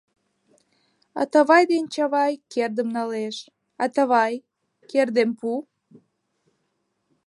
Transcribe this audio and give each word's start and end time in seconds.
Атавай 1.21 1.63
деч 1.71 1.85
Чавай 1.93 2.33
кердым 2.51 2.89
налеш: 2.97 3.35
«Атавай, 3.83 4.33
кердем 4.89 5.29
пу!» 5.39 5.49